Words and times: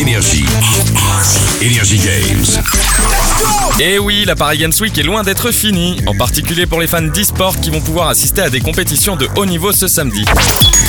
Énergie. 0.00 0.46
Énergie 1.60 1.98
Games. 1.98 2.62
Et 3.78 3.98
oui, 3.98 4.24
la 4.26 4.34
Paris 4.34 4.56
Games 4.56 4.72
Week 4.80 4.96
est 4.96 5.02
loin 5.02 5.22
d'être 5.22 5.50
finie, 5.50 5.98
en 6.06 6.14
particulier 6.14 6.64
pour 6.64 6.80
les 6.80 6.86
fans 6.86 7.02
d'e-sport 7.02 7.60
qui 7.60 7.68
vont 7.68 7.82
pouvoir 7.82 8.08
assister 8.08 8.40
à 8.40 8.48
des 8.48 8.60
compétitions 8.60 9.16
de 9.16 9.28
haut 9.36 9.44
niveau 9.44 9.72
ce 9.72 9.88
samedi. 9.88 10.24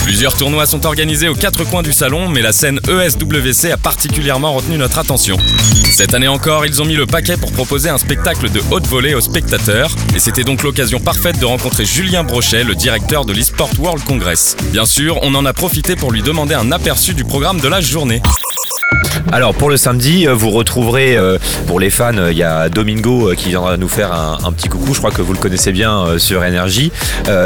Plusieurs 0.05 0.37
tournois 0.37 0.65
sont 0.65 0.85
organisés 0.85 1.27
aux 1.27 1.35
quatre 1.35 1.65
coins 1.65 1.83
du 1.83 1.91
salon, 1.91 2.29
mais 2.29 2.41
la 2.41 2.53
scène 2.53 2.79
ESWC 2.87 3.73
a 3.73 3.77
particulièrement 3.77 4.53
retenu 4.53 4.77
notre 4.77 4.97
attention. 4.97 5.35
Cette 5.91 6.13
année 6.13 6.29
encore, 6.29 6.65
ils 6.65 6.81
ont 6.81 6.85
mis 6.85 6.95
le 6.95 7.05
paquet 7.05 7.35
pour 7.35 7.51
proposer 7.51 7.89
un 7.89 7.97
spectacle 7.97 8.49
de 8.49 8.61
haute 8.71 8.87
volée 8.87 9.13
aux 9.13 9.19
spectateurs, 9.19 9.93
et 10.15 10.19
c'était 10.19 10.45
donc 10.45 10.63
l'occasion 10.63 11.01
parfaite 11.01 11.37
de 11.37 11.45
rencontrer 11.45 11.83
Julien 11.83 12.23
Brochet, 12.23 12.63
le 12.63 12.75
directeur 12.75 13.25
de 13.25 13.33
l'eSport 13.33 13.71
World 13.77 14.05
Congress. 14.05 14.55
Bien 14.71 14.85
sûr, 14.85 15.19
on 15.21 15.35
en 15.35 15.45
a 15.45 15.51
profité 15.51 15.97
pour 15.97 16.13
lui 16.13 16.21
demander 16.21 16.55
un 16.55 16.71
aperçu 16.71 17.13
du 17.13 17.25
programme 17.25 17.59
de 17.59 17.67
la 17.67 17.81
journée. 17.81 18.21
Alors 19.31 19.53
pour 19.53 19.69
le 19.69 19.77
samedi, 19.77 20.27
euh, 20.27 20.33
vous 20.33 20.49
retrouverez 20.49 21.15
euh, 21.15 21.37
pour 21.67 21.79
les 21.79 21.89
fans, 21.89 22.17
euh, 22.17 22.31
il 22.31 22.37
y 22.37 22.43
a 22.43 22.69
Domingo 22.69 23.31
qui 23.37 23.49
viendra 23.49 23.77
nous 23.77 23.87
faire 23.87 24.13
un, 24.13 24.51
petit 24.51 24.67
coucou. 24.67 24.93
Je 24.93 24.99
crois 24.99 25.11
que 25.11 25.21
vous 25.21 25.33
le 25.33 25.39
connaissez 25.39 25.71
bien 25.71 26.17
sur 26.17 26.43
Énergie. 26.43 26.91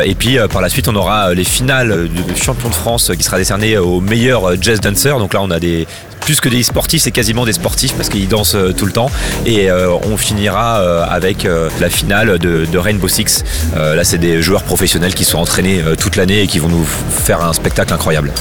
Et 0.03 0.15
puis 0.15 0.37
par 0.51 0.61
la 0.61 0.69
suite, 0.69 0.87
on 0.87 0.95
aura 0.95 1.33
les 1.33 1.43
finales 1.43 2.07
du 2.07 2.41
champion 2.41 2.69
de 2.69 2.73
France 2.73 3.11
qui 3.15 3.23
sera 3.23 3.37
décerné 3.37 3.77
au 3.77 4.01
meilleur 4.01 4.49
euh, 4.49 4.55
jazz 4.59 4.79
dancer. 4.81 5.17
Donc 5.19 5.33
là, 5.33 5.41
on 5.41 5.51
a 5.51 5.59
des 5.59 5.87
plus 6.21 6.41
que 6.41 6.49
des 6.49 6.63
sportifs, 6.63 7.03
c'est 7.03 7.11
quasiment 7.11 7.45
des 7.45 7.53
sportifs 7.53 7.93
parce 7.93 8.09
qu'ils 8.09 8.27
dansent 8.27 8.57
tout 8.75 8.85
le 8.87 8.91
temps. 8.91 9.11
Et 9.45 9.69
on 9.71 10.17
finira 10.17 10.77
avec 11.03 11.47
la 11.79 11.89
finale 11.89 12.39
de, 12.39 12.77
Rainbow 12.77 13.07
Six. 13.07 13.43
Là, 13.75 14.03
c'est 14.03 14.17
des 14.17 14.41
joueurs 14.41 14.63
professionnels 14.63 15.13
qui 15.13 15.23
sont 15.23 15.37
entraînés 15.37 15.83
toute 15.99 16.15
l'année 16.15 16.41
et 16.41 16.47
qui 16.47 16.57
vont 16.57 16.69
nous 16.69 16.85
faire 16.85 17.45
un 17.45 17.53
spectacle 17.53 17.93
incroyable. 17.93 18.31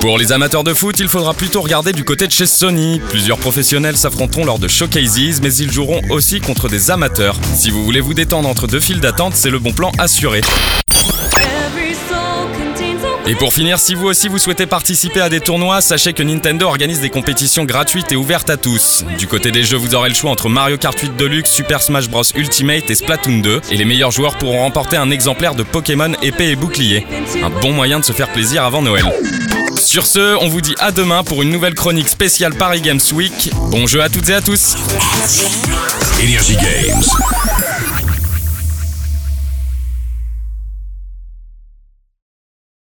Pour 0.00 0.18
les 0.18 0.32
amateurs 0.32 0.64
de 0.64 0.74
foot, 0.74 0.96
il 1.00 1.08
faudra 1.08 1.34
plutôt 1.34 1.60
regarder 1.60 1.92
du 1.92 2.04
côté 2.04 2.26
de 2.26 2.32
chez 2.32 2.46
Sony. 2.46 3.00
Plusieurs 3.08 3.38
professionnels 3.38 3.96
s'affronteront 3.96 4.44
lors 4.44 4.58
de 4.58 4.68
showcases, 4.68 5.40
mais 5.42 5.54
ils 5.54 5.72
joueront 5.72 6.00
aussi 6.10 6.40
contre 6.40 6.68
des 6.68 6.90
amateurs. 6.90 7.36
Si 7.54 7.70
vous 7.70 7.84
voulez 7.84 8.00
vous 8.00 8.14
détendre 8.14 8.48
entre 8.48 8.66
deux 8.66 8.80
files 8.80 9.00
d'attente, 9.00 9.34
c'est 9.34 9.50
le 9.50 9.58
bon 9.58 9.72
plan 9.72 9.90
assuré. 9.98 10.42
Et 13.28 13.34
pour 13.34 13.52
finir, 13.52 13.80
si 13.80 13.96
vous 13.96 14.06
aussi 14.06 14.28
vous 14.28 14.38
souhaitez 14.38 14.66
participer 14.66 15.20
à 15.20 15.28
des 15.28 15.40
tournois, 15.40 15.80
sachez 15.80 16.12
que 16.12 16.22
Nintendo 16.22 16.66
organise 16.66 17.00
des 17.00 17.10
compétitions 17.10 17.64
gratuites 17.64 18.12
et 18.12 18.16
ouvertes 18.16 18.48
à 18.50 18.56
tous. 18.56 19.04
Du 19.18 19.26
côté 19.26 19.50
des 19.50 19.64
jeux, 19.64 19.76
vous 19.76 19.96
aurez 19.96 20.08
le 20.08 20.14
choix 20.14 20.30
entre 20.30 20.48
Mario 20.48 20.78
Kart 20.78 20.96
8 20.96 21.16
Deluxe, 21.16 21.50
Super 21.50 21.82
Smash 21.82 22.08
Bros 22.08 22.22
Ultimate 22.36 22.88
et 22.88 22.94
Splatoon 22.94 23.38
2. 23.38 23.62
Et 23.72 23.76
les 23.76 23.84
meilleurs 23.84 24.12
joueurs 24.12 24.38
pourront 24.38 24.60
remporter 24.60 24.96
un 24.96 25.10
exemplaire 25.10 25.56
de 25.56 25.64
Pokémon 25.64 26.12
épée 26.22 26.50
et 26.50 26.56
bouclier. 26.56 27.04
Un 27.42 27.50
bon 27.50 27.72
moyen 27.72 27.98
de 27.98 28.04
se 28.04 28.12
faire 28.12 28.32
plaisir 28.32 28.62
avant 28.62 28.82
Noël. 28.82 29.04
Sur 29.86 30.04
ce, 30.04 30.36
on 30.42 30.48
vous 30.48 30.60
dit 30.60 30.74
à 30.80 30.90
demain 30.90 31.22
pour 31.22 31.42
une 31.42 31.50
nouvelle 31.50 31.74
chronique 31.74 32.08
spéciale 32.08 32.54
Paris 32.54 32.80
Games 32.80 32.98
Week. 33.14 33.50
Bon 33.70 33.86
jeu 33.86 34.02
à 34.02 34.08
toutes 34.08 34.28
et 34.28 34.34
à 34.34 34.40
tous 34.40 34.74
Games. 36.56 36.85